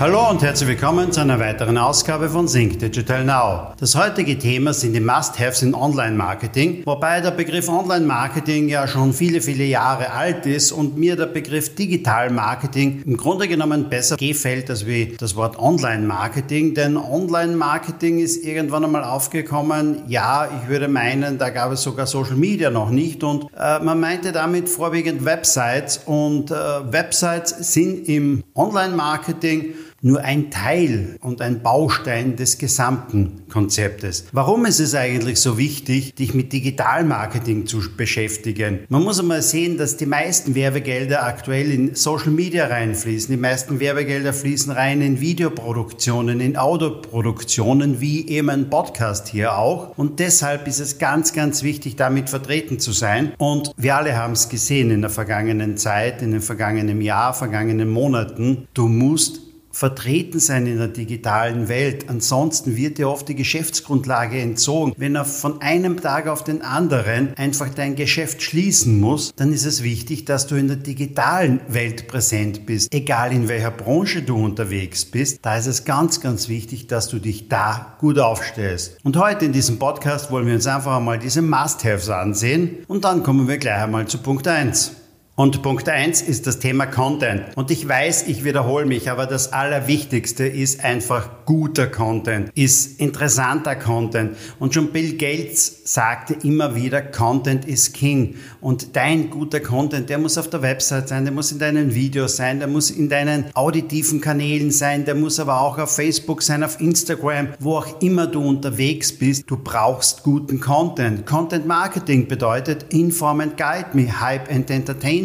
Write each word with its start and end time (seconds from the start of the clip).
Hallo 0.00 0.30
und 0.30 0.42
herzlich 0.42 0.66
willkommen 0.66 1.12
zu 1.12 1.20
einer 1.20 1.38
weiteren 1.40 1.76
Ausgabe 1.76 2.30
von 2.30 2.48
Sync 2.48 2.78
Digital 2.78 3.22
Now. 3.22 3.74
Das 3.78 3.94
heutige 3.94 4.38
Thema 4.38 4.72
sind 4.72 4.94
die 4.94 5.00
Must-Haves 5.00 5.60
in 5.60 5.74
Online-Marketing, 5.74 6.84
wobei 6.86 7.20
der 7.20 7.32
Begriff 7.32 7.68
Online-Marketing 7.68 8.70
ja 8.70 8.88
schon 8.88 9.12
viele, 9.12 9.42
viele 9.42 9.64
Jahre 9.64 10.10
alt 10.12 10.46
ist 10.46 10.72
und 10.72 10.96
mir 10.96 11.16
der 11.16 11.26
Begriff 11.26 11.74
Digital-Marketing 11.74 13.02
im 13.04 13.18
Grunde 13.18 13.46
genommen 13.46 13.90
besser 13.90 14.16
gefällt 14.16 14.70
als 14.70 14.86
wie 14.86 15.16
das 15.18 15.36
Wort 15.36 15.58
Online-Marketing, 15.58 16.72
denn 16.72 16.96
Online-Marketing 16.96 18.20
ist 18.20 18.42
irgendwann 18.42 18.86
einmal 18.86 19.04
aufgekommen. 19.04 20.04
Ja, 20.08 20.48
ich 20.62 20.70
würde 20.70 20.88
meinen, 20.88 21.36
da 21.36 21.50
gab 21.50 21.72
es 21.72 21.82
sogar 21.82 22.06
Social 22.06 22.36
Media 22.36 22.70
noch 22.70 22.88
nicht 22.88 23.22
und 23.22 23.48
äh, 23.54 23.78
man 23.80 24.00
meinte 24.00 24.32
damit 24.32 24.70
vorwiegend 24.70 25.26
Websites 25.26 26.00
und 26.06 26.50
äh, 26.50 26.54
Websites 26.90 27.74
sind 27.74 28.08
im 28.08 28.44
Online-Marketing 28.54 29.74
nur 30.02 30.22
ein 30.22 30.50
Teil 30.50 31.16
und 31.20 31.42
ein 31.42 31.62
Baustein 31.62 32.36
des 32.36 32.58
gesamten 32.58 33.42
Konzeptes. 33.50 34.26
Warum 34.32 34.64
ist 34.64 34.80
es 34.80 34.94
eigentlich 34.94 35.38
so 35.38 35.58
wichtig, 35.58 36.14
dich 36.14 36.32
mit 36.34 36.52
Digitalmarketing 36.52 37.66
zu 37.66 37.80
beschäftigen? 37.96 38.80
Man 38.88 39.02
muss 39.02 39.20
einmal 39.20 39.42
sehen, 39.42 39.76
dass 39.76 39.96
die 39.96 40.06
meisten 40.06 40.54
Werbegelder 40.54 41.24
aktuell 41.24 41.70
in 41.70 41.94
Social 41.94 42.30
Media 42.30 42.66
reinfließen. 42.66 43.30
Die 43.34 43.40
meisten 43.40 43.80
Werbegelder 43.80 44.32
fließen 44.32 44.72
rein 44.72 45.02
in 45.02 45.20
Videoproduktionen, 45.20 46.40
in 46.40 46.56
Audioproduktionen, 46.56 48.00
wie 48.00 48.28
eben 48.28 48.48
ein 48.48 48.70
Podcast 48.70 49.28
hier 49.28 49.58
auch. 49.58 49.98
Und 49.98 50.18
deshalb 50.18 50.66
ist 50.66 50.80
es 50.80 50.98
ganz, 50.98 51.32
ganz 51.32 51.62
wichtig, 51.62 51.96
damit 51.96 52.30
vertreten 52.30 52.78
zu 52.78 52.92
sein. 52.92 53.32
Und 53.38 53.72
wir 53.76 53.96
alle 53.96 54.16
haben 54.16 54.32
es 54.32 54.48
gesehen 54.48 54.90
in 54.90 55.02
der 55.02 55.10
vergangenen 55.10 55.76
Zeit, 55.76 56.22
in 56.22 56.30
den 56.30 56.40
vergangenen 56.40 57.00
Jahr, 57.02 57.34
vergangenen 57.34 57.90
Monaten. 57.90 58.68
Du 58.72 58.88
musst 58.88 59.49
vertreten 59.72 60.40
sein 60.40 60.66
in 60.66 60.78
der 60.78 60.88
digitalen 60.88 61.68
Welt. 61.68 62.06
Ansonsten 62.08 62.76
wird 62.76 62.98
dir 62.98 63.08
oft 63.08 63.28
die 63.28 63.34
Geschäftsgrundlage 63.34 64.38
entzogen. 64.40 64.92
Wenn 64.96 65.14
er 65.14 65.24
von 65.24 65.60
einem 65.62 66.00
Tag 66.00 66.26
auf 66.26 66.44
den 66.44 66.62
anderen 66.62 67.34
einfach 67.36 67.68
dein 67.68 67.96
Geschäft 67.96 68.42
schließen 68.42 69.00
muss, 69.00 69.32
dann 69.36 69.52
ist 69.52 69.64
es 69.64 69.82
wichtig, 69.82 70.24
dass 70.24 70.46
du 70.46 70.56
in 70.56 70.68
der 70.68 70.76
digitalen 70.76 71.60
Welt 71.68 72.08
präsent 72.08 72.66
bist. 72.66 72.92
Egal 72.92 73.32
in 73.32 73.48
welcher 73.48 73.70
Branche 73.70 74.22
du 74.22 74.36
unterwegs 74.36 75.04
bist, 75.04 75.38
da 75.42 75.56
ist 75.56 75.66
es 75.66 75.84
ganz, 75.84 76.20
ganz 76.20 76.48
wichtig, 76.48 76.86
dass 76.86 77.08
du 77.08 77.18
dich 77.18 77.48
da 77.48 77.96
gut 77.98 78.18
aufstellst. 78.18 78.98
Und 79.04 79.16
heute 79.16 79.44
in 79.44 79.52
diesem 79.52 79.78
Podcast 79.78 80.30
wollen 80.30 80.46
wir 80.46 80.54
uns 80.54 80.66
einfach 80.66 80.96
einmal 80.96 81.18
diese 81.18 81.42
Must-Haves 81.42 82.10
ansehen 82.10 82.78
und 82.88 83.04
dann 83.04 83.22
kommen 83.22 83.48
wir 83.48 83.58
gleich 83.58 83.82
einmal 83.82 84.06
zu 84.06 84.18
Punkt 84.18 84.46
1. 84.46 84.99
Und 85.40 85.62
Punkt 85.62 85.88
eins 85.88 86.20
ist 86.20 86.46
das 86.46 86.58
Thema 86.58 86.84
Content. 86.84 87.56
Und 87.56 87.70
ich 87.70 87.88
weiß, 87.88 88.26
ich 88.28 88.44
wiederhole 88.44 88.84
mich, 88.84 89.10
aber 89.10 89.24
das 89.24 89.54
Allerwichtigste 89.54 90.46
ist 90.46 90.84
einfach 90.84 91.46
guter 91.46 91.86
Content, 91.86 92.50
ist 92.54 93.00
interessanter 93.00 93.74
Content. 93.74 94.36
Und 94.58 94.74
schon 94.74 94.92
Bill 94.92 95.16
Gates 95.16 95.80
sagte 95.84 96.36
immer 96.42 96.74
wieder, 96.74 97.00
Content 97.00 97.64
is 97.64 97.94
King. 97.94 98.34
Und 98.60 98.96
dein 98.96 99.30
guter 99.30 99.60
Content, 99.60 100.10
der 100.10 100.18
muss 100.18 100.36
auf 100.36 100.50
der 100.50 100.60
Website 100.60 101.08
sein, 101.08 101.24
der 101.24 101.32
muss 101.32 101.52
in 101.52 101.58
deinen 101.58 101.94
Videos 101.94 102.36
sein, 102.36 102.58
der 102.58 102.68
muss 102.68 102.90
in 102.90 103.08
deinen 103.08 103.46
auditiven 103.54 104.20
Kanälen 104.20 104.70
sein, 104.70 105.06
der 105.06 105.14
muss 105.14 105.40
aber 105.40 105.62
auch 105.62 105.78
auf 105.78 105.96
Facebook 105.96 106.42
sein, 106.42 106.62
auf 106.62 106.82
Instagram, 106.82 107.48
wo 107.60 107.78
auch 107.78 108.02
immer 108.02 108.26
du 108.26 108.46
unterwegs 108.46 109.10
bist. 109.10 109.44
Du 109.46 109.56
brauchst 109.56 110.22
guten 110.22 110.60
Content. 110.60 111.24
Content 111.24 111.66
Marketing 111.66 112.28
bedeutet 112.28 112.92
Inform 112.92 113.40
and 113.40 113.56
Guide 113.56 113.88
Me, 113.94 114.20
Hype 114.20 114.52
and 114.52 114.68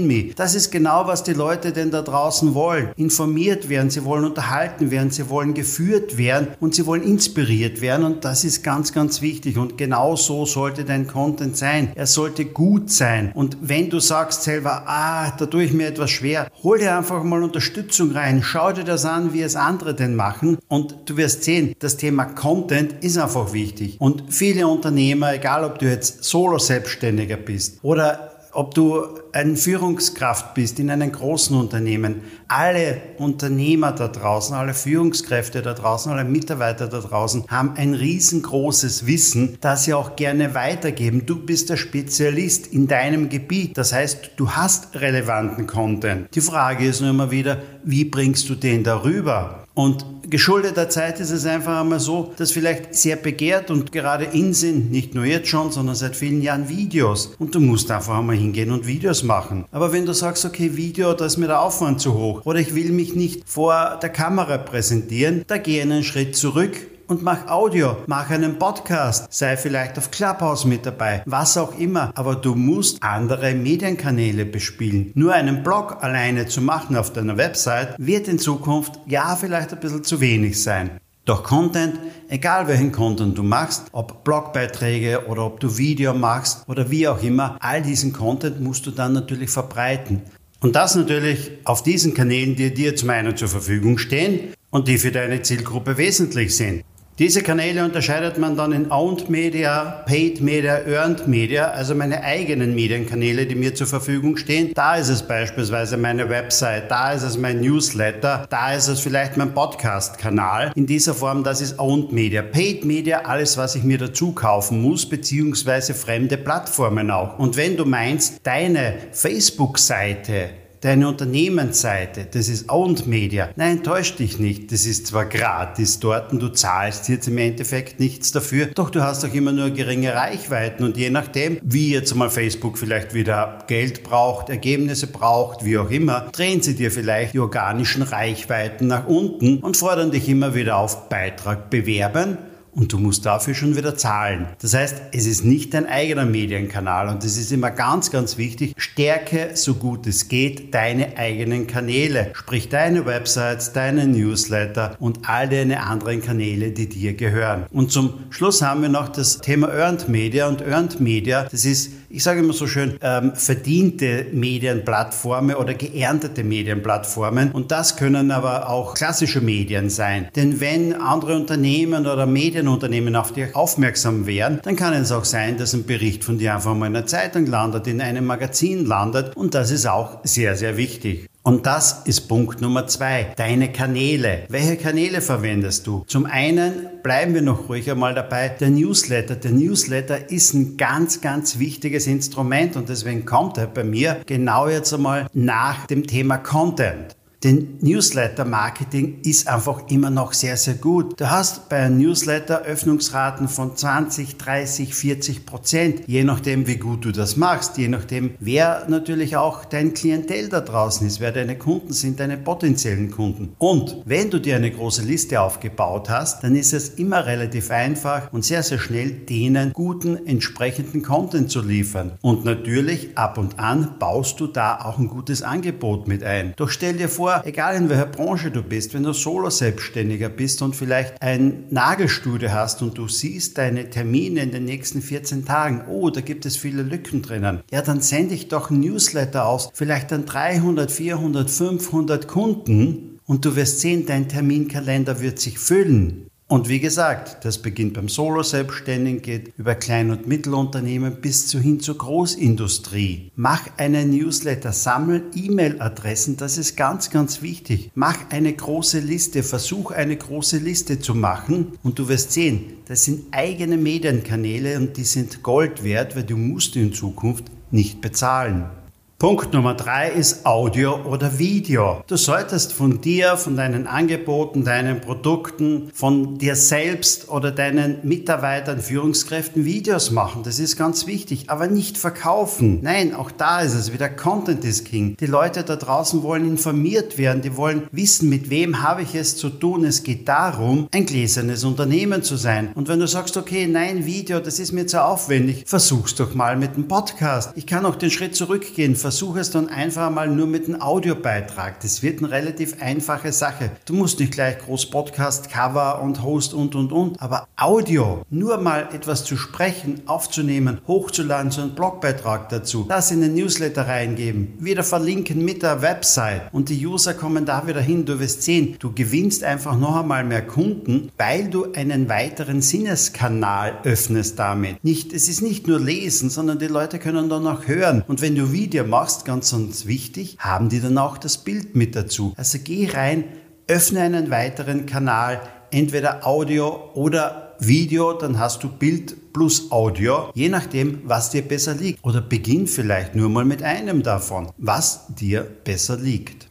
Me. 0.08 0.32
Das 0.36 0.56
ist 0.56 0.72
genau, 0.72 1.08
was 1.08 1.24
die 1.24 1.34
Leute 1.34 1.72
denn 1.72 1.92
da 1.92 2.02
draußen 2.02 2.54
wollen. 2.54 2.90
Informiert 2.96 3.70
werden, 3.70 3.90
sie 3.90 4.06
wollen 4.06 4.26
unterhalten 4.26 4.92
werden, 4.92 5.12
sie 5.12 5.30
wollen 5.30 5.54
geführt 5.54 6.18
werden. 6.18 6.48
Und 6.60 6.76
sie 6.76 6.86
wollen 6.86 7.04
inspiriert 7.04 7.82
werden. 7.82 8.06
Und 8.06 8.26
das 8.26 8.44
ist 8.44 8.64
ganz, 8.64 8.94
ganz 8.94 9.22
wichtig. 9.22 9.58
Und 9.58 9.78
genau 9.78 10.16
so 10.16 10.46
sollte 10.46 10.86
dein 10.86 11.08
Content 11.08 11.58
sein. 11.58 11.92
Er 11.96 12.08
sollte 12.08 12.46
gut 12.46 12.92
sein. 12.92 13.32
Und 13.34 13.58
wenn 13.62 13.90
du 13.90 14.00
sagst 14.00 14.44
selber, 14.44 14.84
ah, 14.86 15.32
da 15.38 15.46
tue 15.46 15.64
ich 15.64 15.74
mir 15.74 15.88
etwas 15.88 16.12
schwer, 16.12 16.48
hol 16.64 16.78
dir 16.80 16.98
einfach 16.98 17.24
mal 17.24 17.44
Unterstützung 17.44 18.12
rein, 18.12 18.42
schau 18.44 18.72
dir 18.72 18.84
das 18.84 19.06
an, 19.06 19.34
wie 19.34 19.42
es 19.42 19.56
andere 19.56 19.94
denn 19.94 20.16
machen. 20.16 20.58
Und 20.68 20.96
du 21.06 21.18
wirst 21.18 21.44
sehen, 21.44 21.76
das 21.80 21.98
Thema 21.98 22.26
Content 22.26 23.04
ist 23.04 23.18
einfach 23.18 23.54
wichtig. 23.54 23.98
Und 24.00 24.24
viele 24.30 24.68
Unternehmer, 24.68 25.34
egal 25.34 25.64
ob 25.64 25.80
du 25.80 25.86
jetzt 25.86 26.24
Solo-Selbstständiger 26.24 27.38
bist 27.38 27.80
oder 27.82 28.35
ob 28.56 28.74
du 28.74 29.04
eine 29.34 29.58
Führungskraft 29.58 30.54
bist 30.54 30.80
in 30.80 30.90
einem 30.90 31.12
großen 31.12 31.58
Unternehmen, 31.58 32.22
alle 32.48 33.02
Unternehmer 33.18 33.92
da 33.92 34.08
draußen, 34.08 34.56
alle 34.56 34.74
Führungskräfte 34.74 35.62
da 35.62 35.74
draußen, 35.74 36.12
alle 36.12 36.24
Mitarbeiter 36.24 36.88
da 36.88 37.00
draußen 37.00 37.46
haben 37.50 37.74
ein 37.76 37.94
riesengroßes 37.94 39.06
Wissen, 39.06 39.58
das 39.60 39.84
sie 39.84 39.94
auch 39.94 40.16
gerne 40.16 40.56
weitergeben. 40.56 41.26
Du 41.26 41.46
bist 41.46 41.70
der 41.70 41.78
Spezialist 41.78 42.68
in 42.68 42.88
deinem 42.88 43.28
Gebiet. 43.28 43.78
Das 43.78 43.92
heißt, 43.92 44.32
du 44.38 44.52
hast 44.52 44.96
relevanten 44.96 45.68
Content. 45.68 46.34
Die 46.34 46.42
Frage 46.42 46.86
ist 46.86 47.02
nur 47.02 47.10
immer 47.10 47.32
wieder, 47.32 47.62
wie 47.84 48.06
bringst 48.06 48.48
du 48.48 48.56
den 48.56 48.84
darüber? 48.84 49.65
Und 49.76 50.06
geschuldet 50.30 50.78
der 50.78 50.90
Zeit 50.90 51.20
ist 51.20 51.32
es 51.32 51.46
einfach 51.46 51.82
einmal 51.82 52.00
so, 52.00 52.34
dass 52.38 52.52
vielleicht 52.52 52.96
sehr 52.96 53.18
begehrt 53.18 53.70
und 53.70 53.92
gerade 53.92 54.24
in 54.24 54.54
sind, 54.54 54.90
nicht 54.90 55.14
nur 55.14 55.26
jetzt 55.26 55.50
schon, 55.50 55.72
sondern 55.72 55.96
seit 55.96 56.16
vielen 56.16 56.42
Jahren 56.42 56.70
Videos. 56.70 57.36
Und 57.40 57.54
du 57.54 57.60
musst 57.60 57.92
einfach 57.92 58.18
einmal 58.18 58.38
hingehen 58.38 58.72
und 58.72 58.88
Videos 58.88 59.24
machen. 59.24 59.66
Aber 59.72 59.92
wenn 59.92 60.06
du 60.06 60.14
sagst, 60.14 60.46
okay, 60.46 60.78
Video, 60.78 61.14
da 61.14 61.26
ist 61.26 61.38
mir 61.38 61.48
der 61.48 61.62
Aufwand 61.62 62.00
zu 62.00 62.14
hoch 62.14 62.46
oder 62.46 62.60
ich 62.60 62.74
will 62.74 62.92
mich 62.92 63.16
nicht 63.16 63.48
vor 63.48 64.00
der 64.02 64.10
Kamera 64.10 64.58
präsentieren, 64.58 65.44
da 65.48 65.58
geh 65.58 65.82
einen 65.82 66.04
Schritt 66.04 66.38
zurück 66.38 66.72
und 67.08 67.22
mach 67.24 67.48
Audio, 67.48 67.98
mach 68.08 68.30
einen 68.30 68.58
Podcast, 68.58 69.28
sei 69.30 69.58
vielleicht 69.58 69.98
auf 69.98 70.12
Clubhouse 70.12 70.66
mit 70.66 70.86
dabei, 70.86 71.24
was 71.26 71.58
auch 71.58 71.78
immer. 71.78 72.12
Aber 72.16 72.36
du 72.36 72.56
musst 72.56 73.02
andere 73.04 73.54
Medienkanäle 73.54 74.46
bespielen. 74.46 75.12
Nur 75.16 75.34
einen 75.34 75.64
Blog 75.64 76.04
alleine 76.04 76.48
zu 76.48 76.62
machen 76.62 76.96
auf 76.96 77.14
deiner 77.14 77.38
Website 77.38 77.96
wird 77.98 78.28
in 78.28 78.40
Zukunft 78.40 79.00
ja 79.08 79.36
vielleicht 79.36 79.74
ein 79.74 79.80
bisschen 79.80 80.04
zu 80.04 80.20
wenig 80.20 80.62
sein. 80.62 81.00
Doch 81.26 81.44
Content, 81.44 81.96
egal 82.30 82.68
welchen 82.68 82.92
Content 82.92 83.36
du 83.36 83.42
machst, 83.42 83.86
ob 83.92 84.24
Blogbeiträge 84.24 85.26
oder 85.28 85.46
ob 85.46 85.60
du 85.60 85.76
Video 85.78 86.14
machst 86.14 86.64
oder 86.68 86.92
wie 86.92 87.08
auch 87.08 87.24
immer, 87.24 87.58
all 87.60 87.82
diesen 87.82 88.14
Content 88.14 88.62
musst 88.62 88.86
du 88.86 88.92
dann 88.92 89.14
natürlich 89.14 89.50
verbreiten. 89.50 90.22
Und 90.60 90.76
das 90.76 90.96
natürlich 90.96 91.52
auf 91.64 91.82
diesen 91.82 92.14
Kanälen, 92.14 92.56
die 92.56 92.74
dir 92.74 92.96
zum 92.96 93.10
einen 93.10 93.36
zur 93.36 93.48
Verfügung 93.48 93.98
stehen 93.98 94.54
und 94.70 94.88
die 94.88 94.98
für 94.98 95.12
deine 95.12 95.42
Zielgruppe 95.42 95.98
wesentlich 95.98 96.56
sind. 96.56 96.84
Diese 97.18 97.44
Kanäle 97.44 97.86
unterscheidet 97.86 98.38
man 98.38 98.58
dann 98.58 98.74
in 98.74 98.92
Owned 98.92 99.30
Media, 99.30 100.04
Paid 100.06 100.42
Media, 100.42 100.80
Earned 100.86 101.30
Media, 101.30 101.70
also 101.70 101.96
meine 101.96 102.22
eigenen 102.22 102.76
Medienkanäle, 102.76 103.46
die 103.46 103.56
mir 103.56 103.74
zur 103.74 103.88
Verfügung 103.88 104.36
stehen. 104.36 104.74
Da 104.74 104.98
ist 104.98 105.08
es 105.08 105.24
beispielsweise 105.24 105.96
meine 105.96 106.28
Website, 106.28 106.92
da 106.92 107.14
ist 107.14 107.24
es 107.24 107.38
mein 107.38 107.62
Newsletter, 107.62 108.46
da 108.50 108.74
ist 108.74 108.90
es 108.90 109.00
vielleicht 109.00 109.38
mein 109.38 109.54
Podcast-Kanal. 109.54 110.74
In 110.76 110.88
dieser 110.88 111.14
Form, 111.14 111.46
das 111.46 111.62
ist 111.62 111.80
Owned 111.80 112.12
Media. 112.12 112.42
Paid 112.42 112.84
Media, 112.84 113.22
alles, 113.22 113.56
was 113.56 113.76
ich 113.76 113.86
mir 113.86 113.98
dazu 113.98 114.34
kaufen 114.34 114.82
muss, 114.82 115.08
beziehungsweise 115.08 115.94
fremde 115.94 116.36
Plattformen 116.36 117.12
auch. 117.12 117.40
Und 117.40 117.56
wenn 117.56 117.78
du 117.78 117.86
meinst, 117.86 118.42
deine 118.44 118.94
Facebook-Seite 119.14 120.50
Deine 120.86 121.08
Unternehmensseite, 121.08 122.28
das 122.32 122.48
ist 122.48 122.70
Owned 122.70 123.08
Media. 123.08 123.50
Nein, 123.56 123.82
täusch 123.82 124.14
dich 124.18 124.38
nicht. 124.38 124.72
Das 124.72 124.86
ist 124.86 125.08
zwar 125.08 125.26
gratis 125.26 126.00
dort 126.00 126.32
und 126.32 126.40
du 126.44 126.50
zahlst 126.50 127.10
jetzt 127.10 127.28
im 127.28 127.40
Endeffekt 127.40 128.00
nichts 128.00 128.32
dafür, 128.32 128.68
doch 128.68 128.92
du 128.92 129.02
hast 129.02 129.26
auch 129.26 129.34
immer 129.34 129.52
nur 129.52 129.72
geringe 129.72 130.14
Reichweiten 130.14 130.84
und 130.84 130.96
je 130.96 131.10
nachdem, 131.10 131.58
wie 131.64 131.92
jetzt 131.92 132.14
mal 132.14 132.30
Facebook 132.30 132.78
vielleicht 132.78 133.16
wieder 133.16 133.64
Geld 133.66 134.04
braucht, 134.04 134.50
Ergebnisse 134.50 135.08
braucht, 135.08 135.66
wie 135.66 135.80
auch 135.80 135.90
immer, 135.90 136.28
drehen 136.32 136.62
sie 136.62 136.76
dir 136.76 136.92
vielleicht 136.92 137.34
die 137.34 137.40
organischen 137.40 138.04
Reichweiten 138.04 138.86
nach 138.86 139.08
unten 139.08 139.62
und 139.62 139.78
fordern 139.78 140.12
dich 140.12 140.30
immer 140.30 140.54
wieder 140.54 140.78
auf 140.78 141.10
Beitrag 141.10 141.72
bewerben 141.72 142.38
und 142.76 142.94
du 142.94 143.00
musst 143.00 143.26
dafür 143.26 143.54
schon 143.54 143.76
wieder 143.76 143.96
zahlen. 143.96 144.48
Das 144.62 144.74
heißt, 144.74 145.02
es 145.14 145.26
ist 145.26 145.44
nicht 145.44 145.74
dein 145.74 145.88
eigener 145.88 146.26
Medienkanal 146.26 147.10
und 147.10 147.24
es 147.24 147.38
ist 147.38 147.52
immer 147.52 147.72
ganz, 147.72 148.12
ganz 148.12 148.38
wichtig, 148.38 148.74
stärke 148.78 149.52
so 149.56 149.76
gut 149.76 150.06
es 150.08 150.28
geht 150.28 150.74
deine 150.74 151.18
eigenen 151.18 151.68
Kanäle, 151.68 152.32
sprich 152.34 152.70
deine 152.70 153.06
Websites, 153.06 153.74
deine 153.74 154.08
Newsletter 154.08 154.96
und 155.00 155.28
all 155.30 155.50
deine 155.50 155.84
anderen 155.84 156.22
Kanäle, 156.22 156.72
die 156.72 156.90
dir 156.90 157.14
gehören. 157.14 157.66
Und 157.72 157.92
zum 157.92 158.26
Schluss 158.30 158.62
haben 158.62 158.82
wir 158.82 158.90
noch 158.90 159.10
das 159.10 159.40
Thema 159.40 159.70
Earned 159.70 160.10
Media 160.10 160.48
und 160.48 160.62
Earned 160.62 161.00
Media, 161.00 161.48
das 161.50 161.66
ist 161.66 161.92
ich 162.10 162.24
sage 162.24 162.40
immer 162.40 162.54
so 162.54 162.68
schön, 162.68 162.98
ähm, 163.02 163.34
verdiente 163.36 164.28
Medienplattformen 164.32 165.56
oder 165.56 165.74
geerntete 165.74 166.44
Medienplattformen. 166.44 167.52
Und 167.52 167.72
das 167.72 167.98
können 167.98 168.32
aber 168.32 168.70
auch 168.70 168.94
klassische 168.94 169.42
Medien 169.42 169.90
sein. 169.90 170.28
Denn 170.36 170.60
wenn 170.60 170.94
andere 170.94 171.36
Unternehmen 171.36 172.08
oder 172.08 172.26
Medienunternehmen 172.26 173.16
auf 173.16 173.34
dich 173.34 173.56
aufmerksam 173.56 174.26
wären, 174.26 174.60
dann 174.64 174.76
kann 174.76 174.94
es 174.94 175.12
auch 175.12 175.26
sein, 175.26 175.58
dass 175.58 175.74
ein 175.74 175.86
Bericht 175.86 176.24
von 176.24 176.38
dir 176.38 176.56
einfach 176.56 176.76
mal 176.76 176.88
in 176.88 176.96
einer 176.96 177.06
Zeitung 177.06 177.46
landet, 177.46 177.88
in 177.88 178.02
einem 178.02 178.26
Magazin 178.26 178.86
landet. 178.86 179.36
Und 179.36 179.54
das 179.54 179.72
ist 179.72 179.88
auch 179.88 180.20
sehr, 180.24 180.56
sehr 180.56 180.78
wichtig. 180.78 181.28
Und 181.48 181.68
das 181.68 182.02
ist 182.06 182.22
Punkt 182.22 182.60
Nummer 182.60 182.88
zwei. 182.88 183.32
Deine 183.36 183.72
Kanäle. 183.72 184.46
Welche 184.50 184.78
Kanäle 184.78 185.22
verwendest 185.22 185.86
du? 185.86 186.04
Zum 186.08 186.26
einen 186.26 186.88
bleiben 187.04 187.36
wir 187.36 187.44
noch 187.44 187.70
ruhig 187.70 187.90
einmal 187.92 188.16
dabei. 188.16 188.50
Der 188.50 188.72
Newsletter. 188.72 189.36
Der 189.36 189.52
Newsletter 189.52 190.32
ist 190.32 190.56
ein 190.56 190.76
ganz, 190.76 191.22
ganz 191.22 191.60
wichtiges 191.60 192.08
Instrument 192.08 192.76
und 192.76 192.90
deswegen 192.90 193.26
kommt 193.26 193.60
er 193.60 193.68
bei 193.68 193.84
mir 193.84 194.22
genau 194.26 194.68
jetzt 194.68 194.92
einmal 194.92 195.28
nach 195.34 195.86
dem 195.86 196.08
Thema 196.08 196.40
Content. 196.40 197.16
Denn 197.46 197.78
Newsletter-Marketing 197.82 199.20
ist 199.24 199.48
einfach 199.48 199.88
immer 199.90 200.10
noch 200.10 200.34
sehr, 200.34 200.58
sehr 200.58 200.74
gut. 200.74 201.20
Du 201.20 201.30
hast 201.30 201.70
bei 201.70 201.78
einem 201.78 202.00
Newsletter 202.00 202.64
Öffnungsraten 202.64 203.48
von 203.48 203.78
20, 203.78 204.38
30, 204.38 204.96
40 204.96 205.46
Prozent, 205.46 206.02
je 206.08 206.24
nachdem, 206.24 206.66
wie 206.66 206.78
gut 206.78 207.06
du 207.06 207.12
das 207.12 207.38
machst, 207.38 207.78
je 207.78 207.88
nachdem, 207.88 208.32
wer 208.40 208.88
natürlich 208.90 209.38
auch 209.38 209.64
dein 209.64 209.94
Klientel 209.94 210.50
da 210.50 210.60
draußen 210.60 211.06
ist, 211.06 211.20
wer 211.20 211.32
deine 211.32 211.56
Kunden 211.56 211.94
sind, 211.94 212.20
deine 212.20 212.38
potenziellen 212.38 213.12
Kunden. 213.12 213.54
Und 213.60 213.98
wenn 214.06 214.32
du 214.32 214.40
dir 214.40 214.56
eine 214.56 214.72
große 214.72 215.04
Liste 215.04 215.40
aufgebaut 215.40 216.10
hast, 216.10 216.44
dann 216.44 216.56
ist 216.56 216.74
es 216.74 216.90
immer 216.96 217.28
relativ 217.28 217.70
einfach 217.70 218.34
und 218.34 218.44
sehr, 218.44 218.64
sehr 218.64 218.80
schnell, 218.80 219.12
denen 219.12 219.72
guten, 219.72 220.26
entsprechenden 220.26 221.04
Content 221.04 221.52
zu 221.52 221.62
liefern. 221.62 222.14
Und 222.24 222.44
natürlich, 222.44 223.16
ab 223.16 223.38
und 223.38 223.60
an 223.60 224.00
baust 224.00 224.40
du 224.40 224.48
da 224.48 224.80
auch 224.84 224.98
ein 224.98 225.10
gutes 225.10 225.44
Angebot 225.44 226.08
mit 226.08 226.24
ein. 226.24 226.54
Doch 226.56 226.70
stell 226.70 226.94
dir 226.94 227.08
vor, 227.08 227.35
egal 227.44 227.76
in 227.76 227.90
welcher 227.90 228.06
Branche 228.06 228.52
du 228.52 228.64
bist, 228.64 228.94
wenn 228.94 229.04
du 229.04 229.14
Solo-Selbstständiger 229.14 230.30
bist 230.30 230.62
und 230.62 230.76
vielleicht 230.76 231.22
ein 231.22 231.66
Nagelstudio 231.70 232.52
hast 232.52 232.82
und 232.82 232.98
du 232.98 233.08
siehst 233.08 233.58
deine 233.58 233.90
Termine 233.90 234.42
in 234.42 234.52
den 234.52 234.66
nächsten 234.66 235.02
14 235.02 235.46
Tagen, 235.46 235.86
oh, 235.90 236.10
da 236.10 236.22
gibt 236.22 236.46
es 236.46 236.58
viele 236.58 236.84
Lücken 236.84 237.22
drinnen, 237.22 237.62
ja, 237.72 237.82
dann 237.82 238.02
sende 238.02 238.36
ich 238.36 238.48
doch 238.48 238.70
ein 238.70 238.80
Newsletter 238.80 239.46
aus, 239.46 239.70
vielleicht 239.74 240.14
an 240.14 240.26
300, 240.26 240.92
400, 240.92 241.50
500 241.50 242.28
Kunden 242.28 243.20
und 243.26 243.46
du 243.46 243.56
wirst 243.56 243.80
sehen, 243.80 244.06
dein 244.06 244.30
Terminkalender 244.30 245.20
wird 245.22 245.40
sich 245.40 245.60
füllen. 245.60 246.28
Und 246.48 246.70
wie 246.70 246.80
gesagt, 246.80 247.44
das 247.44 247.58
beginnt 247.60 247.96
beim 247.96 248.08
Solo-Selbstständigen, 248.08 249.24
geht 249.24 249.54
über 249.58 249.74
Klein- 249.74 250.12
und 250.12 250.28
Mittelunternehmen 250.28 251.20
bis 251.20 251.48
zu 251.48 251.60
hin 251.60 251.80
zur 251.80 251.98
Großindustrie. 251.98 253.32
Mach 253.36 253.62
einen 253.78 254.12
Newsletter, 254.12 254.72
sammel 254.72 255.24
E-Mail-Adressen, 255.34 256.38
das 256.38 256.60
ist 256.60 256.78
ganz, 256.78 257.10
ganz 257.10 257.42
wichtig. 257.42 257.90
Mach 257.96 258.30
eine 258.30 258.54
große 258.54 259.00
Liste, 259.00 259.42
versuch 259.42 259.90
eine 259.90 260.16
große 260.16 260.60
Liste 260.60 261.00
zu 261.00 261.16
machen 261.16 261.80
und 261.82 261.98
du 261.98 262.10
wirst 262.10 262.32
sehen, 262.34 262.74
das 262.86 263.06
sind 263.06 263.24
eigene 263.32 263.78
Medienkanäle 263.78 264.78
und 264.78 264.98
die 264.98 265.04
sind 265.04 265.42
Gold 265.42 265.84
wert, 265.84 266.16
weil 266.16 266.26
du 266.26 266.38
musst 266.38 266.76
in 266.76 266.94
Zukunft 266.94 267.46
nicht 267.72 268.02
bezahlen. 268.02 268.70
Punkt 269.18 269.54
Nummer 269.54 269.76
drei 269.76 270.10
ist 270.10 270.46
Audio 270.46 270.98
oder 271.06 271.40
Video. 271.40 272.04
Du 272.06 272.18
solltest 272.18 272.74
von 272.74 273.00
dir, 273.00 273.38
von 273.38 273.56
deinen 273.56 273.88
Angeboten, 273.88 274.66
deinen 274.66 275.00
Produkten, 275.00 275.90
von 275.94 276.38
dir 276.38 276.58
selbst 276.58 277.30
oder 277.30 277.52
deinen 277.52 278.00
Mitarbeitern, 278.04 278.82
Führungskräften 278.82 279.64
Videos 279.64 280.12
machen. 280.12 280.44
Das 280.44 280.60
ist 280.60 280.76
ganz 280.76 281.08
wichtig, 281.08 281.50
aber 281.50 281.68
nicht 281.68 281.98
verkaufen. 281.98 282.80
Nein, 282.82 283.16
auch 283.16 283.32
da 283.32 283.62
ist 283.62 283.74
es 283.74 283.94
wieder 283.94 284.10
Content 284.10 284.66
is 284.66 284.84
King. 284.84 285.16
Die 285.18 285.28
Leute 285.28 285.64
da 285.64 285.78
draußen 285.78 286.22
wollen 286.22 286.46
informiert 286.46 287.18
werden, 287.18 287.42
die 287.42 287.56
wollen 287.56 287.88
wissen, 287.94 288.28
mit 288.28 288.50
wem 288.50 288.84
habe 288.84 289.04
ich 289.04 289.16
es 289.16 289.38
zu 289.38 289.48
tun. 289.50 289.86
Es 289.86 290.04
geht 290.04 290.28
darum, 290.28 290.90
ein 290.92 291.06
gläsernes 291.06 291.64
Unternehmen 291.64 292.22
zu 292.22 292.36
sein. 292.36 292.74
Und 292.76 292.90
wenn 292.90 293.00
du 293.00 293.08
sagst, 293.08 293.38
okay, 293.38 293.66
nein, 293.66 294.06
Video, 294.06 294.42
das 294.42 294.60
ist 294.60 294.74
mir 294.74 294.88
zu 294.88 295.02
aufwendig, 295.02 295.64
versuch's 295.66 296.16
doch 296.16 296.36
mal 296.36 296.58
mit 296.58 296.74
einem 296.74 296.90
Podcast. 296.90 297.54
Ich 297.56 297.66
kann 297.66 297.86
auch 297.86 297.96
den 297.96 298.12
Schritt 298.12 298.36
zurückgehen 298.36 298.98
versuche 299.06 299.40
es 299.40 299.52
dann 299.52 299.70
einfach 299.70 300.10
mal 300.10 300.28
nur 300.28 300.48
mit 300.48 300.68
einem 300.68 300.82
Audiobeitrag. 300.82 301.80
Das 301.82 302.02
wird 302.02 302.24
eine 302.24 302.32
relativ 302.32 302.82
einfache 302.82 303.32
Sache. 303.32 303.70
Du 303.86 303.94
musst 303.94 304.20
nicht 304.20 304.32
gleich 304.32 304.58
groß 304.58 304.88
Podcast, 304.88 305.52
Cover 305.52 306.02
und 306.02 306.24
Host 306.24 306.56
und 306.56 306.74
und 306.74 306.92
und, 306.92 307.22
aber 307.22 307.48
Audio, 307.56 308.24
nur 308.32 308.58
mal 308.58 308.90
etwas 308.92 309.24
zu 309.24 309.38
sprechen, 309.38 310.02
aufzunehmen, 310.08 310.80
hochzuladen, 310.88 311.52
so 311.52 311.62
einen 311.62 311.76
Blogbeitrag 311.76 312.50
dazu, 312.50 312.88
das 312.90 313.12
in 313.12 313.22
den 313.22 313.36
Newsletter 313.36 313.88
reingeben, 313.88 314.56
wieder 314.58 314.84
verlinken 314.84 315.46
mit 315.46 315.62
der 315.62 315.84
Website 315.84 316.52
und 316.52 316.70
die 316.70 316.88
User 316.88 317.14
kommen 317.14 317.46
da 317.46 317.68
wieder 317.68 317.82
hin. 317.82 318.06
Du 318.06 318.20
wirst 318.20 318.42
sehen, 318.42 318.76
du 318.80 318.92
gewinnst 318.92 319.44
einfach 319.44 319.78
noch 319.78 319.98
einmal 319.98 320.24
mehr 320.24 320.42
Kunden, 320.42 321.12
weil 321.16 321.48
du 321.48 321.72
einen 321.74 322.10
weiteren 322.10 322.64
Sinneskanal 322.64 323.78
öffnest 323.84 324.40
damit. 324.40 324.84
Nicht, 324.84 325.14
es 325.14 325.30
ist 325.30 325.44
nicht 325.44 325.68
nur 325.68 325.80
lesen, 325.80 326.32
sondern 326.32 326.58
die 326.58 326.66
Leute 326.66 326.98
können 326.98 327.30
dann 327.30 327.46
auch 327.46 327.68
hören. 327.68 328.04
Und 328.08 328.24
wenn 328.24 328.34
du 328.34 328.52
Video 328.52 328.84
machst, 328.84 328.95
machst, 328.96 329.26
ganz 329.26 329.52
ganz 329.52 329.86
wichtig, 329.88 330.38
haben 330.40 330.70
die 330.70 330.80
dann 330.80 330.98
auch 330.98 331.18
das 331.18 331.38
Bild 331.38 331.76
mit 331.76 331.96
dazu. 331.98 332.34
Also 332.38 332.60
geh 332.64 332.90
rein, 332.90 333.26
öffne 333.68 334.00
einen 334.00 334.32
weiteren 334.32 334.86
Kanal, 334.86 335.42
entweder 335.70 336.26
Audio 336.26 336.92
oder 336.94 337.56
Video, 337.60 338.14
dann 338.14 338.40
hast 338.40 338.64
du 338.64 338.70
Bild 338.70 339.34
plus 339.34 339.70
Audio, 339.70 340.30
je 340.34 340.48
nachdem, 340.48 341.02
was 341.04 341.30
dir 341.30 341.42
besser 341.42 341.74
liegt. 341.74 342.04
Oder 342.06 342.22
beginn 342.22 342.68
vielleicht 342.68 343.16
nur 343.16 343.30
mal 343.30 343.44
mit 343.44 343.64
einem 343.64 344.02
davon, 344.02 344.52
was 344.58 345.08
dir 345.14 345.42
besser 345.44 345.98
liegt. 345.98 346.48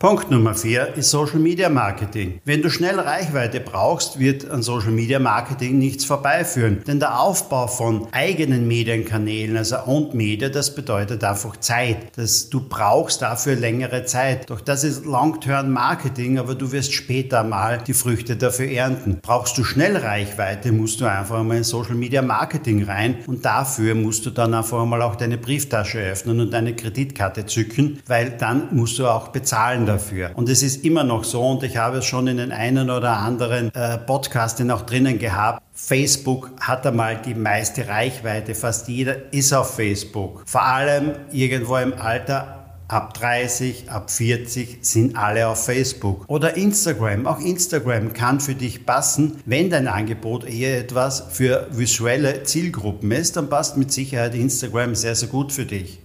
Punkt 0.00 0.30
Nummer 0.30 0.54
vier 0.54 0.94
ist 0.94 1.10
Social 1.10 1.40
Media 1.40 1.68
Marketing. 1.68 2.40
Wenn 2.44 2.62
du 2.62 2.70
schnell 2.70 3.00
Reichweite 3.00 3.58
brauchst, 3.58 4.20
wird 4.20 4.48
an 4.48 4.62
Social 4.62 4.92
Media 4.92 5.18
Marketing 5.18 5.76
nichts 5.76 6.04
vorbeiführen. 6.04 6.84
Denn 6.86 7.00
der 7.00 7.20
Aufbau 7.20 7.66
von 7.66 8.06
eigenen 8.12 8.68
Medienkanälen, 8.68 9.56
also 9.56 9.78
Owned 9.86 10.14
Media, 10.14 10.50
das 10.50 10.72
bedeutet 10.72 11.24
einfach 11.24 11.56
Zeit. 11.56 11.96
Das, 12.14 12.48
du 12.48 12.60
brauchst 12.60 13.22
dafür 13.22 13.56
längere 13.56 14.04
Zeit. 14.04 14.48
Doch 14.48 14.60
das 14.60 14.84
ist 14.84 15.04
Long-Term 15.04 15.72
Marketing, 15.72 16.38
aber 16.38 16.54
du 16.54 16.70
wirst 16.70 16.92
später 16.92 17.42
mal 17.42 17.78
die 17.84 17.92
Früchte 17.92 18.36
dafür 18.36 18.70
ernten. 18.70 19.18
Brauchst 19.20 19.58
du 19.58 19.64
schnell 19.64 19.96
Reichweite, 19.96 20.70
musst 20.70 21.00
du 21.00 21.06
einfach 21.06 21.42
mal 21.42 21.56
in 21.56 21.64
Social 21.64 21.96
Media 21.96 22.22
Marketing 22.22 22.84
rein 22.84 23.16
und 23.26 23.44
dafür 23.44 23.96
musst 23.96 24.24
du 24.26 24.30
dann 24.30 24.54
einfach 24.54 24.84
mal 24.86 25.02
auch 25.02 25.16
deine 25.16 25.38
Brieftasche 25.38 25.98
öffnen 25.98 26.38
und 26.38 26.52
deine 26.52 26.76
Kreditkarte 26.76 27.46
zücken, 27.46 27.98
weil 28.06 28.30
dann 28.38 28.68
musst 28.70 28.96
du 29.00 29.08
auch 29.08 29.26
bezahlen 29.26 29.87
dafür. 29.88 30.30
Und 30.34 30.48
es 30.48 30.62
ist 30.62 30.84
immer 30.84 31.04
noch 31.04 31.24
so, 31.24 31.42
und 31.42 31.62
ich 31.62 31.76
habe 31.76 31.98
es 31.98 32.04
schon 32.04 32.26
in 32.26 32.36
den 32.36 32.52
einen 32.52 32.90
oder 32.90 33.18
anderen 33.18 33.74
äh, 33.74 33.98
Podcasten 33.98 34.70
auch 34.70 34.82
drinnen 34.82 35.18
gehabt, 35.18 35.62
Facebook 35.72 36.50
hat 36.60 36.86
einmal 36.86 37.20
die 37.22 37.34
meiste 37.34 37.88
Reichweite. 37.88 38.54
Fast 38.54 38.88
jeder 38.88 39.32
ist 39.32 39.52
auf 39.52 39.74
Facebook. 39.74 40.42
Vor 40.46 40.62
allem 40.62 41.12
irgendwo 41.32 41.76
im 41.76 41.94
Alter 41.94 42.58
ab 42.88 43.14
30, 43.14 43.90
ab 43.90 44.10
40 44.10 44.78
sind 44.80 45.16
alle 45.16 45.46
auf 45.46 45.64
Facebook. 45.64 46.24
Oder 46.26 46.56
Instagram. 46.56 47.26
Auch 47.26 47.38
Instagram 47.38 48.12
kann 48.12 48.40
für 48.40 48.54
dich 48.54 48.86
passen. 48.86 49.40
Wenn 49.44 49.70
dein 49.70 49.86
Angebot 49.86 50.44
eher 50.44 50.78
etwas 50.78 51.22
für 51.30 51.68
visuelle 51.70 52.42
Zielgruppen 52.42 53.12
ist, 53.12 53.36
dann 53.36 53.48
passt 53.48 53.76
mit 53.76 53.92
Sicherheit 53.92 54.34
Instagram 54.34 54.94
sehr, 54.94 55.14
sehr 55.14 55.28
gut 55.28 55.52
für 55.52 55.66
dich. 55.66 56.00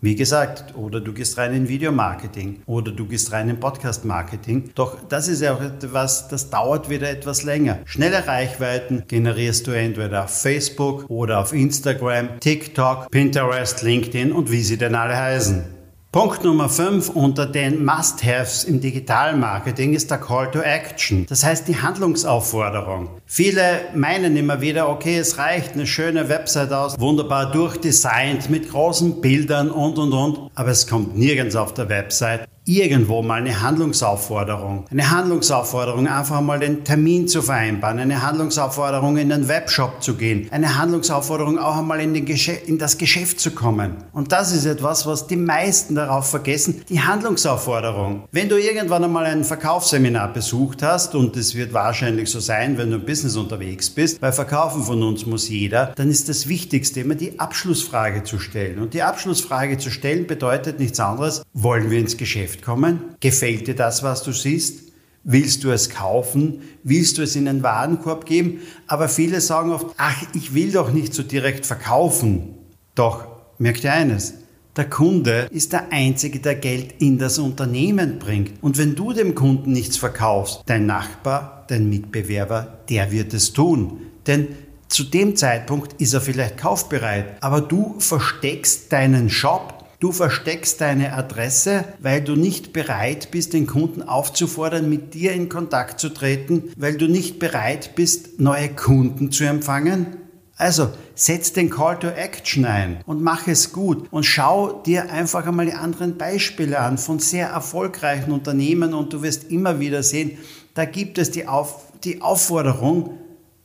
Wie 0.00 0.14
gesagt, 0.14 0.76
oder 0.76 1.00
du 1.00 1.12
gehst 1.12 1.38
rein 1.38 1.52
in 1.54 1.68
Videomarketing 1.68 2.62
oder 2.66 2.92
du 2.92 3.06
gehst 3.06 3.32
rein 3.32 3.48
in 3.48 3.58
Podcast-Marketing. 3.58 4.70
Doch 4.76 4.96
das 5.08 5.26
ist 5.26 5.42
ja 5.42 5.54
auch 5.54 5.60
etwas, 5.60 6.28
das 6.28 6.50
dauert 6.50 6.88
wieder 6.88 7.10
etwas 7.10 7.42
länger. 7.42 7.78
Schnelle 7.84 8.28
Reichweiten 8.28 9.02
generierst 9.08 9.66
du 9.66 9.72
entweder 9.72 10.24
auf 10.24 10.40
Facebook 10.40 11.10
oder 11.10 11.40
auf 11.40 11.52
Instagram, 11.52 12.38
TikTok, 12.38 13.10
Pinterest, 13.10 13.82
LinkedIn 13.82 14.30
und 14.30 14.52
wie 14.52 14.62
sie 14.62 14.78
denn 14.78 14.94
alle 14.94 15.16
heißen. 15.16 15.77
Punkt 16.10 16.42
Nummer 16.42 16.70
5 16.70 17.10
unter 17.10 17.44
den 17.44 17.84
Must-Haves 17.84 18.64
im 18.64 18.80
Digitalmarketing 18.80 19.92
ist 19.92 20.10
der 20.10 20.16
Call 20.16 20.50
to 20.50 20.60
Action. 20.60 21.26
Das 21.28 21.44
heißt 21.44 21.68
die 21.68 21.82
Handlungsaufforderung. 21.82 23.10
Viele 23.26 23.62
meinen 23.94 24.34
immer 24.38 24.62
wieder, 24.62 24.88
okay, 24.88 25.18
es 25.18 25.36
reicht 25.36 25.74
eine 25.74 25.86
schöne 25.86 26.30
Website 26.30 26.72
aus, 26.72 26.98
wunderbar 26.98 27.52
durchdesignt 27.52 28.48
mit 28.48 28.70
großen 28.70 29.20
Bildern 29.20 29.70
und 29.70 29.98
und 29.98 30.14
und, 30.14 30.50
aber 30.54 30.70
es 30.70 30.86
kommt 30.86 31.14
nirgends 31.14 31.54
auf 31.56 31.74
der 31.74 31.90
Website 31.90 32.48
irgendwo 32.68 33.22
mal 33.22 33.40
eine 33.40 33.62
Handlungsaufforderung. 33.62 34.84
Eine 34.90 35.10
Handlungsaufforderung, 35.10 36.06
einfach 36.06 36.40
mal 36.42 36.60
den 36.60 36.84
Termin 36.84 37.26
zu 37.26 37.40
vereinbaren, 37.40 37.98
eine 37.98 38.22
Handlungsaufforderung 38.22 39.16
in 39.16 39.30
den 39.30 39.48
Webshop 39.48 40.02
zu 40.02 40.14
gehen, 40.14 40.48
eine 40.50 40.76
Handlungsaufforderung 40.76 41.58
auch 41.58 41.78
einmal 41.78 42.00
in, 42.00 42.14
in, 42.14 42.78
das 42.78 42.98
Geschäft 42.98 43.40
zu 43.40 43.52
kommen. 43.52 43.96
Und 44.12 44.32
das 44.32 44.52
ist 44.52 44.66
etwas, 44.66 45.06
was 45.06 45.26
die 45.26 45.36
meisten 45.36 45.94
darauf 45.94 46.28
vergessen, 46.28 46.82
die 46.88 47.00
Handlungsaufforderung. 47.00 48.24
Wenn 48.32 48.50
du 48.50 48.60
irgendwann 48.60 49.04
einmal 49.04 49.24
ein 49.24 49.44
Verkaufsseminar 49.44 50.32
besucht 50.32 50.82
hast, 50.82 51.14
und 51.14 51.36
es 51.36 51.54
wird 51.54 51.72
wahrscheinlich 51.72 52.30
so 52.30 52.40
sein, 52.40 52.76
wenn 52.76 52.90
du 52.90 52.96
im 52.96 53.06
Business 53.06 53.36
unterwegs 53.36 53.88
bist, 53.88 54.20
weil 54.20 54.32
verkaufen 54.32 54.82
von 54.82 55.02
uns 55.02 55.24
muss 55.24 55.48
jeder, 55.48 55.92
dann 55.96 56.10
ist 56.10 56.28
das 56.28 56.48
Wichtigste 56.48 57.00
immer 57.00 57.14
die 57.14 57.40
Abschlussfrage 57.40 58.24
zu 58.24 58.38
stellen. 58.38 58.78
Und 58.78 58.92
die 58.92 59.02
Abschlussfrage 59.02 59.78
zu 59.78 59.90
stellen 59.90 60.26
bedeutet 60.26 60.78
nichts 60.78 61.00
anderes, 61.00 61.42
wollen 61.54 61.90
wir 61.90 61.98
ins 61.98 62.16
Geschäft 62.18 62.57
Geschäft 62.58 62.62
kommen? 62.64 63.00
Gefällt 63.20 63.66
dir 63.66 63.74
das, 63.74 64.02
was 64.02 64.22
du 64.22 64.32
siehst? 64.32 64.92
Willst 65.24 65.64
du 65.64 65.70
es 65.70 65.90
kaufen? 65.90 66.62
Willst 66.84 67.18
du 67.18 67.22
es 67.22 67.36
in 67.36 67.46
den 67.46 67.62
Warenkorb 67.62 68.24
geben? 68.24 68.60
Aber 68.86 69.08
viele 69.08 69.40
sagen 69.40 69.72
oft, 69.72 69.86
ach, 69.96 70.22
ich 70.34 70.54
will 70.54 70.72
doch 70.72 70.92
nicht 70.92 71.12
so 71.12 71.22
direkt 71.22 71.66
verkaufen. 71.66 72.54
Doch, 72.94 73.26
merkt 73.58 73.84
ihr 73.84 73.92
eines, 73.92 74.34
der 74.76 74.88
Kunde 74.88 75.48
ist 75.50 75.72
der 75.72 75.92
Einzige, 75.92 76.38
der 76.38 76.54
Geld 76.54 76.94
in 77.00 77.18
das 77.18 77.38
Unternehmen 77.38 78.18
bringt. 78.18 78.52
Und 78.62 78.78
wenn 78.78 78.94
du 78.94 79.12
dem 79.12 79.34
Kunden 79.34 79.72
nichts 79.72 79.96
verkaufst, 79.96 80.62
dein 80.66 80.86
Nachbar, 80.86 81.64
dein 81.68 81.88
Mitbewerber, 81.88 82.78
der 82.88 83.10
wird 83.10 83.34
es 83.34 83.52
tun. 83.52 84.00
Denn 84.26 84.48
zu 84.88 85.04
dem 85.04 85.36
Zeitpunkt 85.36 86.00
ist 86.00 86.14
er 86.14 86.20
vielleicht 86.20 86.56
kaufbereit, 86.56 87.42
aber 87.42 87.60
du 87.60 87.96
versteckst 87.98 88.92
deinen 88.92 89.28
Shop 89.28 89.77
Du 90.00 90.12
versteckst 90.12 90.80
deine 90.80 91.12
Adresse, 91.14 91.84
weil 91.98 92.22
du 92.22 92.36
nicht 92.36 92.72
bereit 92.72 93.32
bist, 93.32 93.52
den 93.52 93.66
Kunden 93.66 94.00
aufzufordern, 94.00 94.88
mit 94.88 95.14
dir 95.14 95.32
in 95.32 95.48
Kontakt 95.48 95.98
zu 95.98 96.10
treten, 96.10 96.70
weil 96.76 96.96
du 96.96 97.08
nicht 97.08 97.40
bereit 97.40 97.96
bist, 97.96 98.38
neue 98.38 98.68
Kunden 98.68 99.32
zu 99.32 99.42
empfangen. 99.42 100.18
Also 100.56 100.90
setz 101.16 101.52
den 101.52 101.68
Call 101.68 101.98
to 101.98 102.06
Action 102.06 102.64
ein 102.64 103.00
und 103.06 103.22
mach 103.22 103.48
es 103.48 103.72
gut 103.72 104.06
und 104.12 104.22
schau 104.22 104.82
dir 104.82 105.10
einfach 105.10 105.46
einmal 105.46 105.66
die 105.66 105.72
anderen 105.72 106.16
Beispiele 106.16 106.78
an 106.78 106.96
von 106.96 107.18
sehr 107.18 107.48
erfolgreichen 107.48 108.30
Unternehmen 108.30 108.94
und 108.94 109.12
du 109.12 109.22
wirst 109.22 109.50
immer 109.50 109.80
wieder 109.80 110.04
sehen, 110.04 110.38
da 110.74 110.84
gibt 110.84 111.18
es 111.18 111.32
die, 111.32 111.48
Auf, 111.48 111.92
die 112.04 112.22
Aufforderung, 112.22 113.18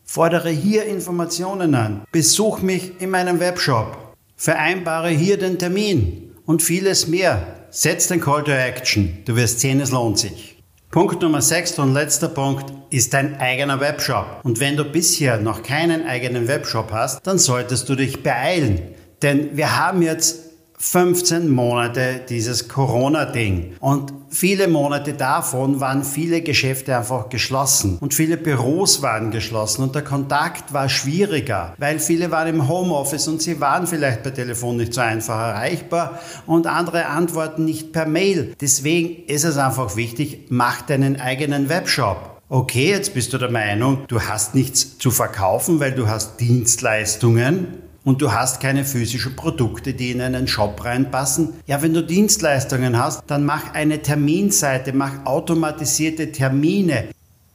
fordere 0.04 0.50
hier 0.50 0.86
Informationen 0.86 1.76
an, 1.76 2.02
besuch 2.12 2.62
mich 2.64 3.00
in 3.02 3.12
meinem 3.12 3.40
Webshop, 3.40 4.03
vereinbare 4.44 5.08
hier 5.08 5.38
den 5.38 5.58
Termin 5.58 6.34
und 6.46 6.62
vieles 6.62 7.08
mehr. 7.08 7.66
Setz 7.70 8.10
den 8.10 8.20
Call 8.20 8.44
to 8.44 8.52
Action. 8.52 9.20
Du 9.24 9.38
wirst 9.38 9.62
sehen, 9.62 9.80
es 9.80 9.92
lohnt 9.92 10.20
sich. 10.20 10.62
Punkt 10.92 11.22
Nummer 11.22 11.42
6 11.42 11.80
und 11.80 11.94
letzter 11.94 12.28
Punkt 12.28 12.66
ist 12.90 13.14
dein 13.14 13.38
eigener 13.40 13.80
Webshop. 13.80 14.42
Und 14.44 14.60
wenn 14.60 14.76
du 14.76 14.84
bisher 14.84 15.38
noch 15.38 15.64
keinen 15.64 16.06
eigenen 16.06 16.50
Webshop 16.50 16.92
hast, 16.92 17.26
dann 17.26 17.40
solltest 17.40 17.88
du 17.88 17.96
dich 17.96 18.22
beeilen. 18.22 18.82
Denn 19.22 19.56
wir 19.56 19.78
haben 19.80 20.02
jetzt 20.02 20.53
15 20.84 21.50
Monate 21.50 22.20
dieses 22.28 22.68
Corona-Ding. 22.68 23.78
Und 23.80 24.14
viele 24.30 24.68
Monate 24.68 25.14
davon 25.14 25.80
waren 25.80 26.04
viele 26.04 26.42
Geschäfte 26.42 26.98
einfach 26.98 27.30
geschlossen 27.30 27.98
und 28.02 28.14
viele 28.14 28.36
Büros 28.36 29.02
waren 29.02 29.32
geschlossen 29.32 29.84
und 29.84 29.96
der 29.96 30.04
Kontakt 30.04 30.74
war 30.74 30.90
schwieriger, 30.90 31.74
weil 31.78 32.00
viele 32.00 32.32
waren 32.32 32.50
im 32.50 32.68
Homeoffice 32.68 33.30
und 33.30 33.42
sie 33.42 33.62
waren 33.62 33.88
vielleicht 33.88 34.24
per 34.24 34.34
Telefon 34.34 34.76
nicht 34.76 34.94
so 34.94 35.00
einfach 35.00 35.40
erreichbar 35.40 36.20
und 36.46 36.68
andere 36.68 37.06
antworten 37.06 37.64
nicht 37.64 37.94
per 37.94 38.06
Mail. 38.06 38.54
Deswegen 38.60 39.26
ist 39.28 39.46
es 39.46 39.58
einfach 39.58 39.96
wichtig, 39.96 40.48
mach 40.50 40.82
deinen 40.82 41.20
eigenen 41.20 41.70
Webshop. 41.70 42.42
Okay, 42.50 42.90
jetzt 42.90 43.14
bist 43.14 43.32
du 43.32 43.38
der 43.38 43.50
Meinung, 43.50 44.00
du 44.10 44.22
hast 44.22 44.54
nichts 44.54 44.98
zu 44.98 45.12
verkaufen, 45.12 45.80
weil 45.80 45.94
du 45.94 46.08
hast 46.08 46.42
Dienstleistungen 46.42 47.83
und 48.04 48.22
du 48.22 48.32
hast 48.32 48.60
keine 48.60 48.84
physischen 48.86 49.36
Produkte, 49.36 49.94
die 49.94 50.12
in 50.12 50.22
einen 50.22 50.48
Shop 50.48 50.84
reinpassen. 50.84 51.54
Ja, 51.68 51.82
wenn 51.82 51.94
du 51.94 52.04
Dienstleistungen 52.04 52.98
hast, 52.98 53.24
dann 53.28 53.46
mach 53.46 53.74
eine 53.74 54.02
Terminseite, 54.02 54.94
mach 54.94 55.26
automatisierte 55.26 56.32
Termine. 56.32 57.06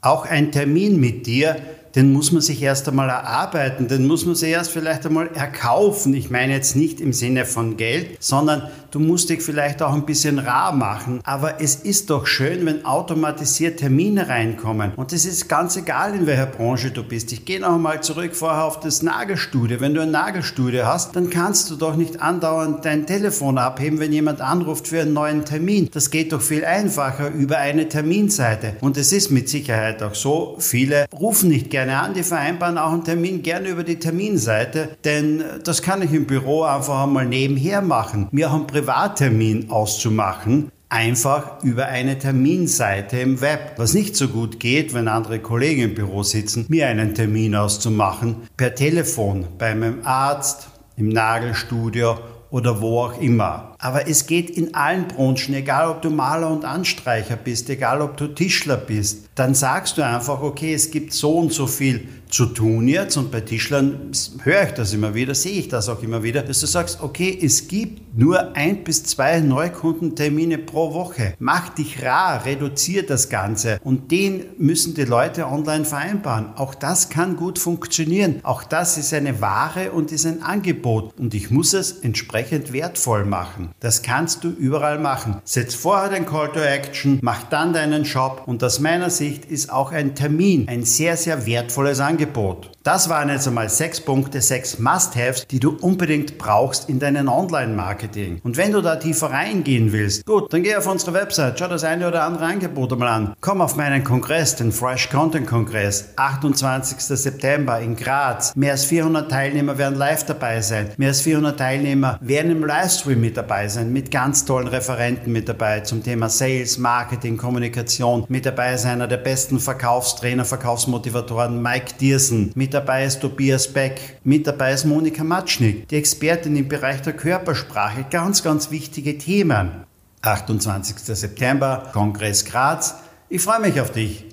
Auch 0.00 0.26
ein 0.26 0.52
Termin 0.52 1.00
mit 1.00 1.26
dir 1.26 1.56
den 1.94 2.12
muss 2.12 2.32
man 2.32 2.42
sich 2.42 2.62
erst 2.62 2.88
einmal 2.88 3.08
erarbeiten, 3.08 3.88
den 3.88 4.06
muss 4.06 4.26
man 4.26 4.34
sich 4.34 4.50
erst 4.50 4.70
vielleicht 4.70 5.06
einmal 5.06 5.28
erkaufen. 5.34 6.14
Ich 6.14 6.30
meine 6.30 6.52
jetzt 6.52 6.76
nicht 6.76 7.00
im 7.00 7.12
Sinne 7.12 7.44
von 7.44 7.76
Geld, 7.76 8.16
sondern 8.20 8.68
du 8.90 9.00
musst 9.00 9.30
dich 9.30 9.42
vielleicht 9.42 9.82
auch 9.82 9.92
ein 9.92 10.06
bisschen 10.06 10.38
rar 10.38 10.72
machen. 10.72 11.20
Aber 11.24 11.60
es 11.60 11.76
ist 11.76 12.10
doch 12.10 12.26
schön, 12.26 12.64
wenn 12.66 12.84
automatisiert 12.84 13.80
Termine 13.80 14.28
reinkommen. 14.28 14.92
Und 14.96 15.12
es 15.12 15.24
ist 15.24 15.48
ganz 15.48 15.76
egal, 15.76 16.14
in 16.14 16.26
welcher 16.26 16.46
Branche 16.46 16.90
du 16.90 17.02
bist. 17.02 17.32
Ich 17.32 17.44
gehe 17.44 17.60
noch 17.60 17.74
einmal 17.74 18.02
zurück 18.02 18.34
vorher 18.34 18.64
auf 18.64 18.80
das 18.80 19.02
Nagelstudio. 19.02 19.80
Wenn 19.80 19.94
du 19.94 20.02
ein 20.02 20.10
Nagelstudio 20.10 20.86
hast, 20.86 21.16
dann 21.16 21.30
kannst 21.30 21.70
du 21.70 21.76
doch 21.76 21.96
nicht 21.96 22.20
andauernd 22.20 22.84
dein 22.84 23.06
Telefon 23.06 23.58
abheben, 23.58 23.98
wenn 23.98 24.12
jemand 24.12 24.40
anruft 24.40 24.88
für 24.88 25.00
einen 25.00 25.12
neuen 25.12 25.44
Termin. 25.44 25.88
Das 25.92 26.10
geht 26.10 26.32
doch 26.32 26.42
viel 26.42 26.64
einfacher 26.64 27.30
über 27.30 27.58
eine 27.58 27.88
Terminseite. 27.88 28.76
Und 28.80 28.96
es 28.96 29.12
ist 29.12 29.30
mit 29.30 29.48
Sicherheit 29.48 30.02
auch 30.02 30.14
so, 30.14 30.56
viele 30.58 31.06
rufen 31.12 31.48
nicht 31.48 31.70
gerne 31.70 31.77
gerne 31.78 32.00
an, 32.00 32.12
die 32.12 32.24
vereinbaren 32.24 32.76
auch 32.76 32.90
einen 32.90 33.04
Termin 33.04 33.40
gerne 33.40 33.68
über 33.68 33.84
die 33.84 34.00
Terminseite, 34.00 34.96
denn 35.04 35.44
das 35.62 35.80
kann 35.80 36.02
ich 36.02 36.12
im 36.12 36.26
Büro 36.26 36.64
einfach 36.64 37.04
einmal 37.04 37.24
nebenher 37.24 37.82
machen. 37.82 38.26
Mir 38.32 38.50
auch 38.50 38.54
einen 38.54 38.66
Privattermin 38.66 39.70
auszumachen, 39.70 40.72
einfach 40.88 41.62
über 41.62 41.86
eine 41.86 42.18
Terminseite 42.18 43.20
im 43.20 43.40
Web. 43.40 43.74
Was 43.76 43.94
nicht 43.94 44.16
so 44.16 44.26
gut 44.26 44.58
geht, 44.58 44.92
wenn 44.92 45.06
andere 45.06 45.38
Kollegen 45.38 45.82
im 45.82 45.94
Büro 45.94 46.24
sitzen, 46.24 46.66
mir 46.68 46.88
einen 46.88 47.14
Termin 47.14 47.54
auszumachen, 47.54 48.48
per 48.56 48.74
Telefon, 48.74 49.46
bei 49.56 49.72
meinem 49.76 50.00
Arzt, 50.02 50.70
im 50.96 51.10
Nagelstudio 51.10 52.18
oder 52.50 52.80
wo 52.80 53.02
auch 53.02 53.20
immer. 53.20 53.67
Aber 53.78 54.08
es 54.08 54.26
geht 54.26 54.50
in 54.50 54.74
allen 54.74 55.06
Branchen, 55.06 55.54
egal 55.54 55.88
ob 55.88 56.02
du 56.02 56.10
Maler 56.10 56.50
und 56.50 56.64
Anstreicher 56.64 57.36
bist, 57.36 57.70
egal 57.70 58.02
ob 58.02 58.16
du 58.16 58.26
Tischler 58.26 58.76
bist, 58.76 59.28
dann 59.36 59.54
sagst 59.54 59.98
du 59.98 60.04
einfach, 60.04 60.42
okay, 60.42 60.74
es 60.74 60.90
gibt 60.90 61.12
so 61.12 61.38
und 61.38 61.52
so 61.52 61.68
viel 61.68 62.08
zu 62.28 62.46
tun 62.46 62.88
jetzt 62.88 63.16
und 63.16 63.30
bei 63.30 63.40
Tischlern 63.40 64.10
höre 64.42 64.64
ich 64.64 64.72
das 64.72 64.92
immer 64.92 65.14
wieder, 65.14 65.34
sehe 65.34 65.60
ich 65.60 65.68
das 65.68 65.88
auch 65.88 66.02
immer 66.02 66.22
wieder, 66.22 66.42
dass 66.42 66.60
du 66.60 66.66
sagst, 66.66 67.00
okay, 67.00 67.38
es 67.40 67.68
gibt 67.68 68.18
nur 68.18 68.56
ein 68.56 68.84
bis 68.84 69.04
zwei 69.04 69.40
Neukundentermine 69.40 70.58
pro 70.58 70.92
Woche. 70.92 71.34
Mach 71.38 71.70
dich 71.70 72.02
rar, 72.02 72.44
reduziere 72.44 73.04
das 73.04 73.28
Ganze 73.28 73.78
und 73.82 74.10
den 74.10 74.44
müssen 74.58 74.94
die 74.94 75.04
Leute 75.04 75.46
online 75.46 75.84
vereinbaren. 75.84 76.54
Auch 76.56 76.74
das 76.74 77.08
kann 77.08 77.36
gut 77.36 77.58
funktionieren. 77.58 78.40
Auch 78.42 78.64
das 78.64 78.98
ist 78.98 79.14
eine 79.14 79.40
Ware 79.40 79.92
und 79.92 80.12
ist 80.12 80.26
ein 80.26 80.42
Angebot 80.42 81.18
und 81.18 81.34
ich 81.34 81.50
muss 81.50 81.72
es 81.72 81.92
entsprechend 81.92 82.72
wertvoll 82.72 83.24
machen. 83.24 83.67
Das 83.80 84.02
kannst 84.02 84.44
du 84.44 84.48
überall 84.48 84.98
machen. 84.98 85.40
Setz 85.44 85.74
vorher 85.74 86.10
den 86.10 86.26
Call 86.26 86.48
to 86.52 86.60
Action, 86.60 87.18
mach 87.22 87.44
dann 87.44 87.72
deinen 87.72 88.04
Shop 88.04 88.42
und 88.46 88.62
aus 88.64 88.80
meiner 88.80 89.10
Sicht 89.10 89.44
ist 89.44 89.72
auch 89.72 89.92
ein 89.92 90.14
Termin 90.14 90.66
ein 90.68 90.84
sehr, 90.84 91.16
sehr 91.16 91.46
wertvolles 91.46 92.00
Angebot. 92.00 92.70
Das 92.82 93.08
waren 93.08 93.28
jetzt 93.28 93.46
einmal 93.46 93.68
sechs 93.68 94.00
Punkte, 94.00 94.40
sechs 94.40 94.78
Must-Haves, 94.78 95.46
die 95.46 95.60
du 95.60 95.76
unbedingt 95.80 96.38
brauchst 96.38 96.88
in 96.88 96.98
deinem 96.98 97.28
Online-Marketing. 97.28 98.40
Und 98.42 98.56
wenn 98.56 98.72
du 98.72 98.80
da 98.80 98.96
tiefer 98.96 99.30
reingehen 99.30 99.92
willst, 99.92 100.24
gut, 100.24 100.52
dann 100.52 100.62
geh 100.62 100.74
auf 100.74 100.86
unsere 100.86 101.12
Website, 101.12 101.58
schau 101.58 101.68
das 101.68 101.84
eine 101.84 102.08
oder 102.08 102.22
andere 102.22 102.46
Angebot 102.46 102.92
einmal 102.92 103.08
an. 103.08 103.34
Komm 103.42 103.60
auf 103.60 103.76
meinen 103.76 104.04
Kongress, 104.04 104.56
den 104.56 104.72
Fresh 104.72 105.10
Content 105.10 105.46
Kongress, 105.46 106.10
28. 106.16 106.98
September 106.98 107.78
in 107.80 107.94
Graz. 107.94 108.56
Mehr 108.56 108.72
als 108.72 108.84
400 108.86 109.30
Teilnehmer 109.30 109.76
werden 109.76 109.98
live 109.98 110.24
dabei 110.24 110.62
sein. 110.62 110.90
Mehr 110.96 111.08
als 111.08 111.20
400 111.20 111.58
Teilnehmer 111.58 112.18
werden 112.22 112.52
im 112.52 112.64
Livestream 112.64 113.20
mit 113.20 113.36
dabei 113.36 113.57
sein, 113.66 113.92
mit 113.92 114.10
ganz 114.10 114.44
tollen 114.44 114.68
Referenten 114.68 115.32
mit 115.32 115.48
dabei 115.48 115.80
zum 115.80 116.04
Thema 116.04 116.28
Sales, 116.28 116.78
Marketing, 116.78 117.36
Kommunikation. 117.36 118.26
Mit 118.28 118.46
dabei 118.46 118.76
sein 118.76 118.98
einer 118.98 119.06
der 119.06 119.18
besten 119.18 119.60
Verkaufstrainer, 119.60 120.44
Verkaufsmotivatoren, 120.44 121.62
Mike 121.62 121.94
Diersen. 122.00 122.50
Mit 122.56 122.74
dabei 122.74 123.04
ist 123.04 123.20
Tobias 123.20 123.72
Beck, 123.72 124.18
mit 124.24 124.46
dabei 124.46 124.72
ist 124.72 124.84
Monika 124.84 125.22
Matschnik, 125.22 125.86
die 125.88 125.96
Expertin 125.96 126.56
im 126.56 126.68
Bereich 126.68 127.00
der 127.02 127.12
Körpersprache. 127.12 128.06
Ganz, 128.10 128.42
ganz 128.42 128.70
wichtige 128.70 129.16
Themen. 129.18 129.84
28. 130.22 130.98
September, 130.98 131.90
Kongress 131.92 132.44
Graz. 132.44 132.96
Ich 133.28 133.40
freue 133.40 133.60
mich 133.60 133.80
auf 133.80 133.92
dich. 133.92 134.24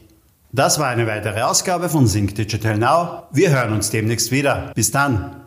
Das 0.52 0.80
war 0.80 0.88
eine 0.88 1.06
weitere 1.06 1.42
Ausgabe 1.42 1.90
von 1.90 2.08
Sync 2.08 2.34
Digital 2.34 2.78
Now. 2.78 3.28
Wir 3.32 3.52
hören 3.52 3.74
uns 3.74 3.92
demnächst 3.92 4.32
wieder. 4.32 4.72
Bis 4.74 4.90
dann. 4.90 5.45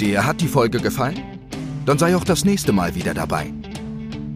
Dir 0.00 0.26
hat 0.26 0.40
die 0.40 0.48
Folge 0.48 0.80
gefallen? 0.80 1.22
Dann 1.84 1.98
sei 1.98 2.16
auch 2.16 2.24
das 2.24 2.44
nächste 2.44 2.72
Mal 2.72 2.94
wieder 2.94 3.12
dabei. 3.14 3.52